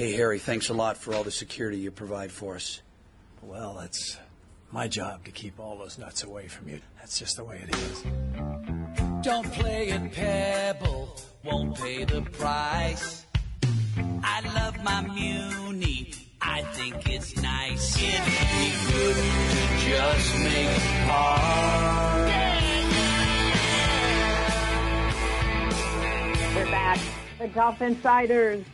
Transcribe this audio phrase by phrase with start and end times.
[0.00, 2.82] Hey, Harry, thanks a lot for all the security you provide for us.
[3.42, 4.16] Well, it's
[4.70, 6.78] my job to keep all those nuts away from you.
[7.00, 8.04] That's just the way it is.
[9.22, 13.26] Don't play at Pebble, won't pay the price.
[14.22, 18.00] I love my Muni, I think it's nice.
[18.00, 21.38] It'd be good to just make a par.
[26.54, 27.00] We're back.
[27.40, 28.64] The Golf Insiders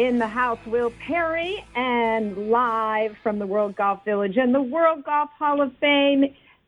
[0.00, 5.04] in the house, Will Perry, and live from the World Golf Village and the World
[5.04, 6.24] Golf Hall of Fame,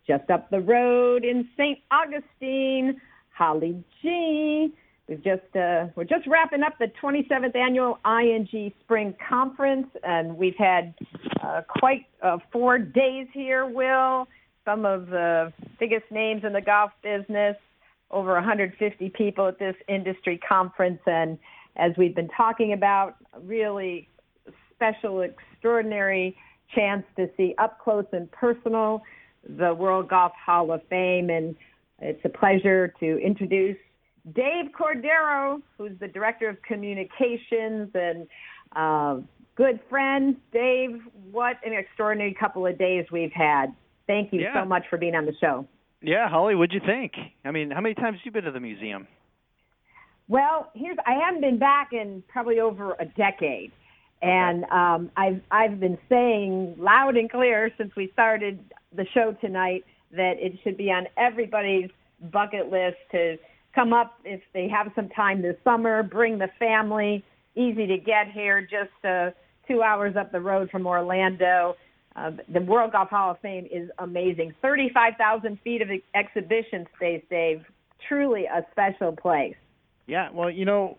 [0.07, 1.79] just up the road in St.
[1.91, 3.01] Augustine,
[3.35, 4.75] Holly G.
[5.09, 10.59] We've just uh, we're just wrapping up the 27th annual ING Spring Conference, and we've
[10.59, 10.93] had
[11.43, 13.65] uh, quite uh, four days here.
[13.65, 14.29] Will
[14.67, 17.57] some of the biggest names in the golf business,
[18.11, 21.39] over 150 people at this industry conference, and
[21.77, 24.09] as we've been talking about, really
[24.75, 26.37] special, extraordinary
[26.75, 29.03] chance to see up close and personal
[29.59, 31.31] the World Golf Hall of Fame.
[31.31, 31.57] And
[32.01, 33.77] it's a pleasure to introduce
[34.35, 38.27] Dave Cordero, who's the Director of Communications and
[38.77, 39.21] uh,
[39.57, 40.37] good friend.
[40.53, 43.75] Dave, what an extraordinary couple of days we've had.
[44.07, 44.63] Thank you yeah.
[44.63, 45.67] so much for being on the show.
[46.01, 47.13] Yeah, Holly, what'd you think?
[47.45, 49.07] I mean, how many times have you been to the museum?
[50.33, 53.71] Well, here's I haven't been back in probably over a decade.
[54.23, 58.59] And um, I've I've been saying loud and clear since we started
[58.97, 61.91] the show tonight that it should be on everybody's
[62.33, 63.37] bucket list to
[63.75, 67.23] come up if they have some time this summer, bring the family.
[67.55, 69.33] Easy to get here, just uh,
[69.69, 71.77] two hours up the road from Orlando.
[72.17, 74.55] Uh, the World Golf Hall of Fame is amazing.
[74.63, 77.67] 35,000 feet of exhibition space, Dave.
[78.09, 79.57] Truly a special place.
[80.07, 80.99] Yeah, well, you know,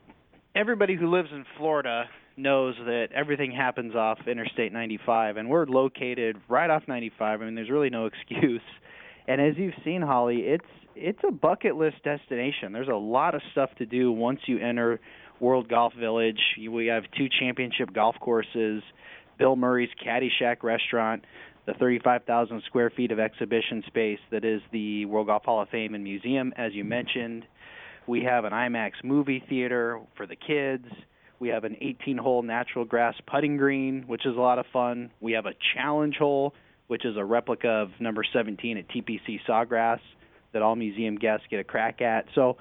[0.56, 2.06] everybody who lives in Florida
[2.38, 7.42] knows that everything happens off Interstate 95, and we're located right off 95.
[7.42, 8.62] I mean, there's really no excuse.
[9.28, 10.66] And as you've seen, Holly, it's
[10.96, 12.72] it's a bucket list destination.
[12.72, 15.00] There's a lot of stuff to do once you enter
[15.40, 16.40] World Golf Village.
[16.70, 18.84] We have two championship golf courses,
[19.40, 21.26] Bill Murray's Caddy Shack restaurant,
[21.66, 25.96] the 35,000 square feet of exhibition space that is the World Golf Hall of Fame
[25.96, 27.46] and Museum, as you mentioned.
[28.08, 30.86] We have an IMAX movie theater for the kids.
[31.40, 35.12] We have an 18-hole natural grass putting green, which is a lot of fun.
[35.20, 36.54] We have a challenge hole,
[36.88, 40.00] which is a replica of number 17 at TPC Sawgrass
[40.54, 42.26] that all museum guests get a crack at.
[42.36, 42.58] So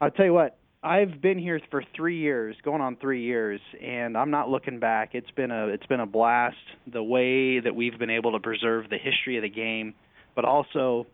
[0.00, 4.16] I'll tell you what, I've been here for three years, going on three years, and
[4.16, 5.10] I'm not looking back.
[5.12, 6.56] It's been a it's been a blast.
[6.92, 9.94] The way that we've been able to preserve the history of the game,
[10.36, 11.06] but also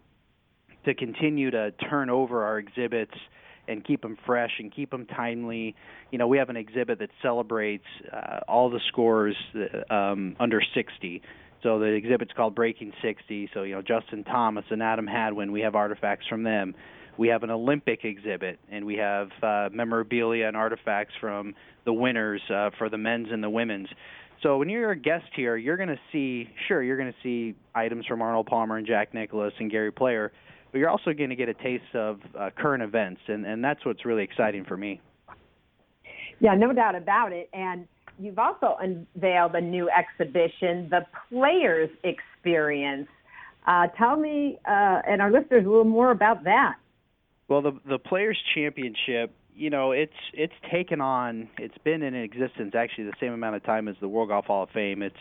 [0.84, 3.14] to continue to turn over our exhibits
[3.68, 5.74] and keep them fresh and keep them timely.
[6.10, 9.36] You know, we have an exhibit that celebrates uh, all the scores
[9.90, 11.22] um, under 60.
[11.62, 13.50] So the exhibit's called Breaking 60.
[13.54, 16.74] So you know, Justin Thomas and Adam Hadwin, we have artifacts from them.
[17.16, 21.54] We have an Olympic exhibit, and we have uh, memorabilia and artifacts from
[21.84, 23.88] the winners uh, for the men's and the women's.
[24.42, 27.54] So when you're a guest here, you're going to see, sure, you're going to see
[27.74, 30.32] items from Arnold Palmer and Jack Nicklaus and Gary Player,
[30.74, 33.86] but you're also going to get a taste of uh, current events, and, and that's
[33.86, 35.00] what's really exciting for me.
[36.40, 37.48] Yeah, no doubt about it.
[37.52, 37.86] And
[38.18, 43.06] you've also unveiled a new exhibition, The Players Experience.
[43.64, 46.74] Uh, tell me uh, and our listeners a little more about that.
[47.46, 51.50] Well, the the Players Championship, you know, it's it's taken on.
[51.56, 54.64] It's been in existence actually the same amount of time as the World Golf Hall
[54.64, 55.02] of Fame.
[55.02, 55.14] It's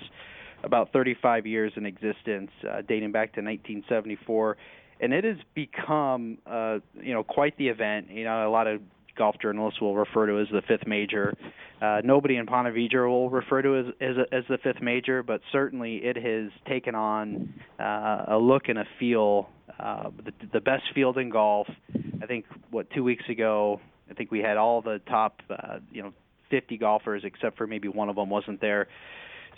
[0.63, 4.57] about 35 years in existence, uh, dating back to 1974
[5.03, 8.09] and it has become uh, you know quite the event.
[8.09, 8.81] You know, a lot of
[9.17, 11.35] golf journalists will refer to as the fifth major.
[11.81, 15.41] Uh, nobody in Ponte Vedra will refer to as, as, as the fifth major, but
[15.51, 19.49] certainly it has taken on uh, a look and a feel,
[19.79, 21.67] uh, the, the best field in golf.
[22.21, 26.01] I think what two weeks ago, I think we had all the top, uh, you
[26.01, 26.13] know,
[26.49, 28.87] 50 golfers except for maybe one of them wasn't there.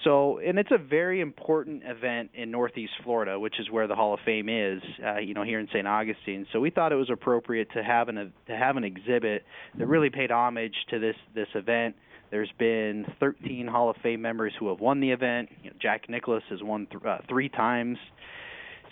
[0.04, 4.14] So, and it's a very important event in Northeast Florida, which is where the Hall
[4.14, 5.88] of Fame is, uh, you know, here in St.
[5.88, 6.46] Augustine.
[6.52, 9.44] So we thought it was appropriate to have an to have an exhibit
[9.78, 11.96] that really paid homage to this this event.
[12.32, 15.50] There's been 13 Hall of Fame members who have won the event.
[15.64, 17.98] You know, Jack Nicklaus has won th- uh, three times.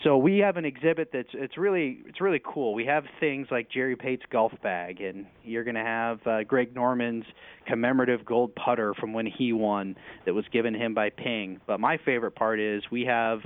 [0.03, 2.73] So we have an exhibit that's it's really it's really cool.
[2.73, 6.75] We have things like Jerry Pate's golf bag, and you're going to have uh, Greg
[6.75, 7.23] Norman's
[7.67, 9.95] commemorative gold putter from when he won
[10.25, 11.61] that was given him by Ping.
[11.65, 13.39] But my favorite part is we have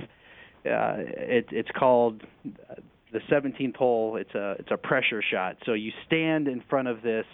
[0.66, 2.22] uh, it, it's called
[3.12, 4.16] the 17th hole.
[4.16, 5.58] It's a it's a pressure shot.
[5.64, 7.26] So you stand in front of this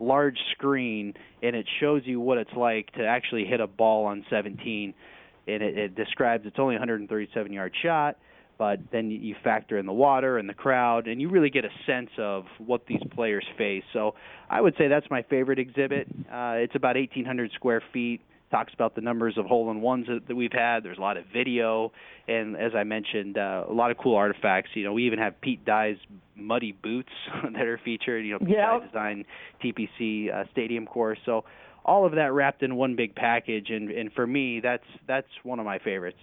[0.00, 4.24] large screen, and it shows you what it's like to actually hit a ball on
[4.30, 4.94] 17.
[5.46, 8.16] And it, it describes it's only 137 yard shot,
[8.58, 11.70] but then you factor in the water and the crowd, and you really get a
[11.86, 13.84] sense of what these players face.
[13.92, 14.14] So
[14.48, 16.06] I would say that's my favorite exhibit.
[16.32, 18.20] Uh, it's about 1,800 square feet
[18.50, 20.84] talks about the numbers of hole in ones that, that we've had.
[20.84, 21.90] There's a lot of video,
[22.28, 24.70] and as I mentioned, uh, a lot of cool artifacts.
[24.74, 25.96] You know, we even have Pete Dye's
[26.36, 27.10] muddy boots
[27.42, 28.24] that are featured.
[28.24, 28.58] You know, Pete Yep.
[28.58, 29.24] Dye designed
[29.62, 31.18] TPC uh, stadium course.
[31.26, 31.44] So
[31.84, 35.58] all of that wrapped in one big package, and and for me, that's that's one
[35.58, 36.18] of my favorites.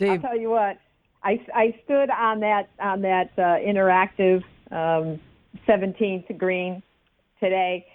[0.00, 0.78] I'll tell you what,
[1.24, 5.20] I, I stood on that on that uh, interactive um,
[5.68, 6.82] 17th green
[7.40, 7.86] today,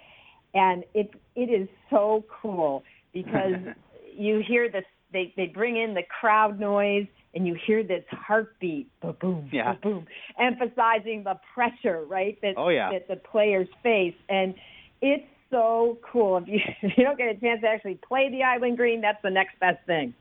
[0.54, 2.84] and it it is so cool
[3.14, 3.56] because
[4.14, 4.84] you hear this.
[5.14, 9.74] They they bring in the crowd noise, and you hear this heartbeat, boom, boom, Yeah.
[9.74, 10.08] boom, boom,
[10.40, 12.38] emphasizing the pressure, right?
[12.42, 12.92] That Oh, yeah.
[12.92, 14.54] that the players face, and
[15.02, 16.38] it's so cool.
[16.38, 19.22] If you if you don't get a chance to actually play the island green, that's
[19.24, 20.14] the next best thing.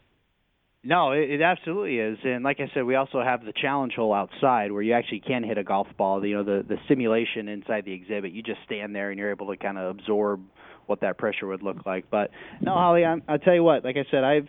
[0.87, 4.15] No, it, it absolutely is, and like I said, we also have the challenge hole
[4.15, 6.25] outside where you actually can hit a golf ball.
[6.25, 9.49] You know, the the simulation inside the exhibit, you just stand there and you're able
[9.49, 10.43] to kind of absorb
[10.87, 12.05] what that pressure would look like.
[12.09, 12.31] But
[12.61, 13.85] no, Holly, I'm, I'll tell you what.
[13.85, 14.49] Like I said, I've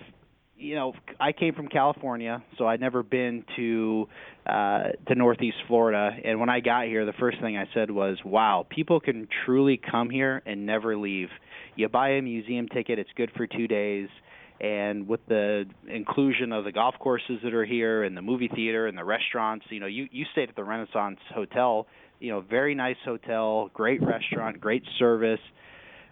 [0.59, 4.07] you know, I came from California, so I'd never been to
[4.45, 6.11] uh, to Northeast Florida.
[6.23, 9.79] And when I got here, the first thing I said was, "Wow, people can truly
[9.89, 11.29] come here and never leave.
[11.75, 14.09] You buy a museum ticket; it's good for two days."
[14.59, 18.87] And with the inclusion of the golf courses that are here, and the movie theater,
[18.87, 21.87] and the restaurants, you know, you you stayed at the Renaissance Hotel.
[22.19, 25.39] You know, very nice hotel, great restaurant, great service.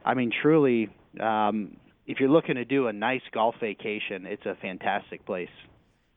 [0.05, 0.89] I mean, truly,
[1.19, 5.49] um, if you're looking to do a nice golf vacation, it's a fantastic place.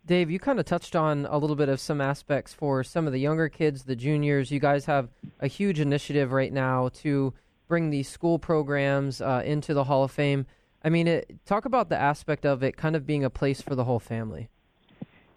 [0.05, 3.13] Dave, you kind of touched on a little bit of some aspects for some of
[3.13, 4.51] the younger kids, the juniors.
[4.51, 5.09] You guys have
[5.41, 7.35] a huge initiative right now to
[7.69, 10.47] bring these school programs uh, into the Hall of Fame.
[10.85, 13.75] I mean, it, talk about the aspect of it kind of being a place for
[13.75, 14.49] the whole family.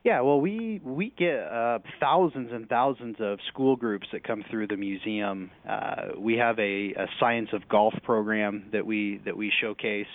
[0.04, 4.68] Yeah, well, we we get uh, thousands and thousands of school groups that come through
[4.68, 5.52] the museum.
[5.68, 10.08] Uh, we have a, a science of golf program that we that we showcase.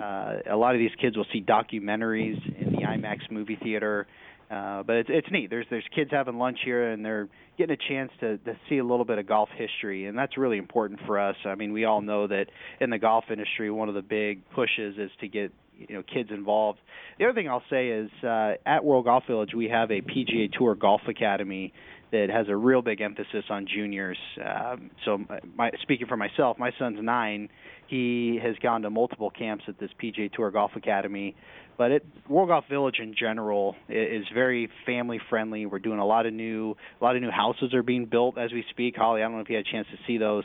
[0.00, 4.06] Uh, a lot of these kids will see documentaries in the IMAX movie theater,
[4.54, 5.50] uh, but it's it's neat.
[5.50, 7.28] There's there's kids having lunch here and they're
[7.58, 10.58] getting a chance to to see a little bit of golf history, and that's really
[10.58, 11.34] important for us.
[11.44, 12.46] I mean, we all know that
[12.80, 16.30] in the golf industry, one of the big pushes is to get you know kids
[16.30, 16.78] involved.
[17.18, 20.52] The other thing I'll say is uh, at World Golf Village we have a PGA
[20.52, 21.72] Tour Golf Academy
[22.14, 24.16] that has a real big emphasis on juniors.
[24.42, 25.18] Um, so,
[25.56, 27.48] my, speaking for myself, my son's nine.
[27.88, 31.34] He has gone to multiple camps at this PGA Tour Golf Academy,
[31.76, 35.66] but it, World Golf Village in general is very family friendly.
[35.66, 38.52] We're doing a lot of new, a lot of new houses are being built as
[38.52, 38.94] we speak.
[38.96, 40.44] Holly, I don't know if you had a chance to see those.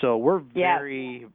[0.00, 0.78] So we're Yeah.
[0.78, 1.26] very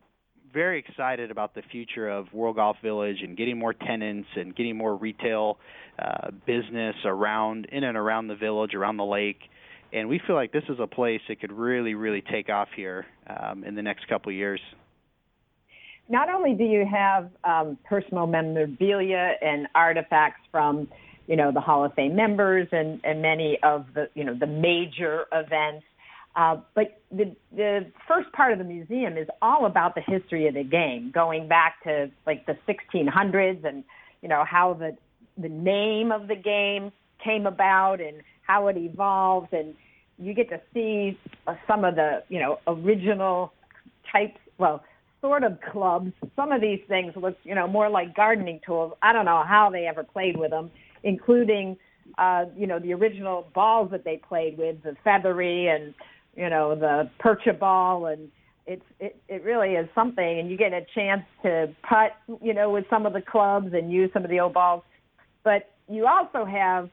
[0.53, 4.77] very excited about the future of World Golf Village and getting more tenants and getting
[4.77, 5.57] more retail
[5.99, 9.39] uh, business around in and around the village, around the lake.
[9.91, 13.05] And we feel like this is a place that could really, really take off here
[13.27, 14.61] um, in the next couple of years.
[16.09, 20.87] not only do you have um, personal memorabilia and artifacts from,
[21.27, 24.47] you know, the Hall of Fame members and, and many of the, you know, the
[24.47, 25.85] major events,
[26.35, 30.55] uh, but the the first part of the museum is all about the history of
[30.55, 33.83] the game, going back to like the 1600s and
[34.21, 34.97] you know how the
[35.37, 36.91] the name of the game
[37.23, 39.75] came about and how it evolved, and
[40.17, 41.17] you get to see
[41.47, 43.53] uh, some of the you know original
[44.11, 44.83] types, well,
[45.21, 46.11] sort of clubs.
[46.35, 48.93] Some of these things look, you know, more like gardening tools.
[49.01, 50.69] I don't know how they ever played with them,
[51.03, 51.77] including,
[52.17, 55.93] uh, you know, the original balls that they played with, the feathery and,
[56.35, 58.07] you know, the percha ball.
[58.07, 58.29] And
[58.65, 60.39] it's, it, it really is something.
[60.39, 62.11] And you get a chance to putt,
[62.41, 64.83] you know, with some of the clubs and use some of the old balls.
[65.43, 66.89] But you also have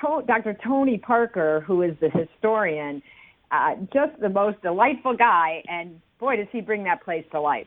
[0.00, 0.56] to- Dr.
[0.64, 3.02] Tony Parker, who is the historian,
[3.50, 7.66] uh, just the most delightful guy, and boy, does he bring that place to life.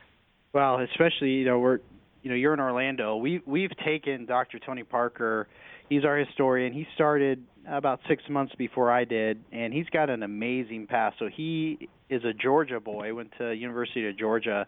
[0.54, 1.80] Well, especially you know we're
[2.24, 3.18] you know you're in Orlando.
[3.18, 4.58] We we've taken Dr.
[4.60, 5.48] Tony Parker.
[5.90, 6.74] He's our historian.
[6.74, 11.18] He started about six months before I did, and he's got an amazing past.
[11.20, 13.14] So he is a Georgia boy.
[13.14, 14.66] Went to University of Georgia,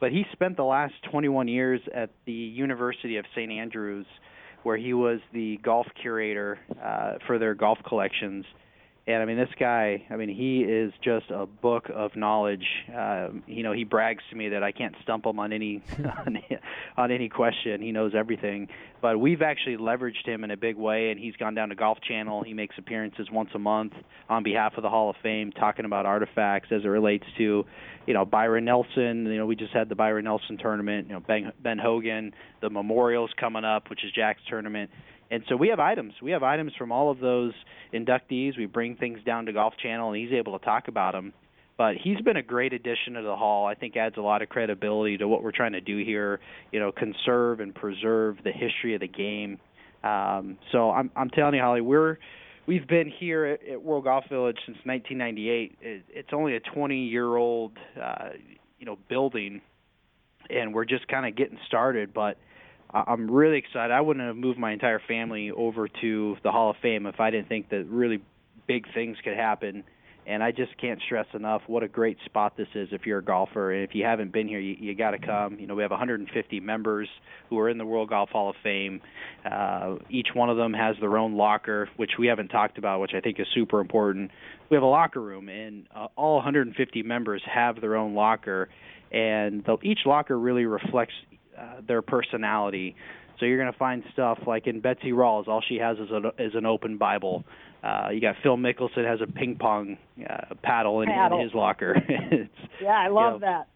[0.00, 3.50] but he spent the last 21 years at the University of St.
[3.50, 4.06] Andrews,
[4.62, 8.44] where he was the golf curator uh, for their golf collections.
[9.08, 12.66] And I mean, this guy, I mean, he is just a book of knowledge.
[12.92, 15.80] Um, you know, he brags to me that I can't stump him on any
[16.26, 16.38] on,
[16.96, 17.80] on any question.
[17.80, 18.68] He knows everything.
[19.00, 21.98] But we've actually leveraged him in a big way, and he's gone down to Golf
[22.00, 22.42] Channel.
[22.42, 23.92] He makes appearances once a month
[24.28, 27.64] on behalf of the Hall of Fame, talking about artifacts as it relates to,
[28.06, 29.26] you know, Byron Nelson.
[29.26, 31.06] You know, we just had the Byron Nelson tournament.
[31.06, 32.34] You know, Ben, ben Hogan,
[32.66, 34.90] the Memorials coming up, which is Jack's tournament
[35.30, 36.14] and so we have items.
[36.22, 37.52] We have items from all of those
[37.92, 38.56] inductees.
[38.56, 41.32] We bring things down to Golf Channel, and he's able to talk about them.
[41.76, 43.66] But he's been a great addition to the hall.
[43.66, 46.40] I think adds a lot of credibility to what we're trying to do here.
[46.72, 49.58] You know, conserve and preserve the history of the game.
[50.02, 52.18] Um, so I'm, I'm telling you, Holly, we're
[52.66, 55.78] we've been here at, at World Golf Village since 1998.
[55.82, 58.30] It, it's only a 20 year old, uh,
[58.78, 59.60] you know, building,
[60.48, 62.14] and we're just kind of getting started.
[62.14, 62.38] But
[63.06, 63.92] I'm really excited.
[63.92, 67.30] I wouldn't have moved my entire family over to the Hall of Fame if I
[67.30, 68.22] didn't think that really
[68.66, 69.84] big things could happen.
[70.28, 73.24] And I just can't stress enough what a great spot this is if you're a
[73.24, 73.72] golfer.
[73.72, 75.60] And if you haven't been here, you, you got to come.
[75.60, 77.08] You know, we have 150 members
[77.48, 79.00] who are in the World Golf Hall of Fame.
[79.48, 83.12] Uh, each one of them has their own locker, which we haven't talked about, which
[83.14, 84.32] I think is super important.
[84.68, 88.68] We have a locker room, and uh, all 150 members have their own locker,
[89.12, 91.14] and the, each locker really reflects
[91.58, 92.96] uh, their personality.
[93.38, 96.42] So you're going to find stuff like in Betsy Rawls, all she has is, a,
[96.42, 97.44] is an open Bible.
[97.82, 99.98] Uh, you got Phil Mickelson has a ping pong
[100.28, 101.38] uh, paddle in, paddle.
[101.38, 101.94] in his locker.
[102.08, 102.50] it's,
[102.82, 103.68] yeah, I love you know, that.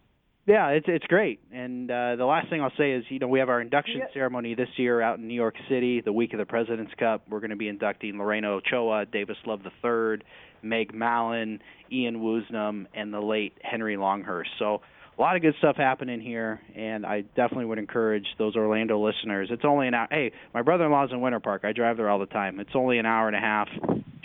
[0.47, 1.39] Yeah, it's it's great.
[1.53, 4.05] And uh, the last thing I'll say is, you know, we have our induction Yeah.
[4.13, 7.23] ceremony this year out in New York City, the week of the President's Cup.
[7.29, 10.25] We're going to be inducting Lorena Ochoa, Davis Love III,
[10.63, 11.59] Meg Mallon,
[11.91, 14.49] Ian Woosnam, and the late Henry Longhurst.
[14.57, 14.81] So
[15.21, 19.49] a lot of good stuff happening here, and I definitely would encourage those Orlando listeners.
[19.51, 20.07] It's only an hour.
[20.09, 21.61] Hey, my brother-in-law's in Winter Park.
[21.63, 22.59] I drive there all the time.
[22.59, 23.67] It's only an hour and a half,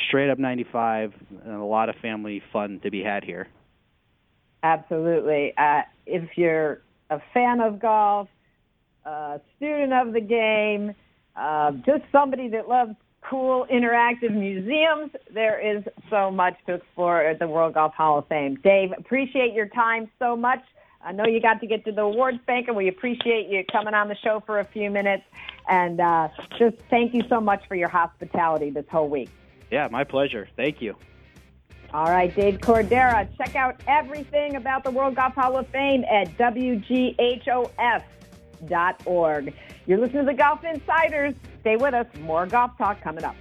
[0.08, 1.12] straight up 95,
[1.44, 3.46] and a lot of family fun to be had here.
[4.62, 5.52] Absolutely.
[5.58, 8.28] Uh, if you're a fan of golf,
[9.04, 10.94] a student of the game,
[11.36, 12.92] uh, just somebody that loves
[13.28, 18.26] cool interactive museums, there is so much to explore at the World Golf Hall of
[18.28, 18.56] Fame.
[18.64, 20.60] Dave, appreciate your time so much.
[21.06, 23.94] I know you got to get to the awards bank, and we appreciate you coming
[23.94, 25.22] on the show for a few minutes.
[25.68, 29.30] And uh, just thank you so much for your hospitality this whole week.
[29.70, 30.48] Yeah, my pleasure.
[30.56, 30.96] Thank you.
[31.94, 33.28] All right, Dave Cordero.
[33.38, 37.14] Check out everything about the World Golf Hall of Fame at WGHOF.org.
[39.86, 41.36] You're listening to the Golf Insiders.
[41.60, 42.06] Stay with us.
[42.18, 43.36] More golf talk coming up.